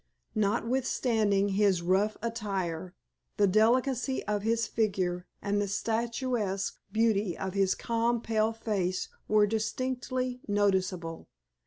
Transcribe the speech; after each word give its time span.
Notwithstanding 0.33 1.49
his 1.49 1.83
rough 1.83 2.17
attire, 2.23 2.95
the 3.37 3.45
delicacy 3.45 4.25
of 4.25 4.41
his 4.41 4.65
figure 4.65 5.27
and 5.43 5.61
the 5.61 5.67
statuesque 5.67 6.79
beauty 6.91 7.37
of 7.37 7.53
his 7.53 7.75
calm, 7.75 8.19
pale 8.19 8.51
face 8.51 9.09
were 9.27 9.45
distinctly 9.45 10.41
noticeable. 10.47 11.27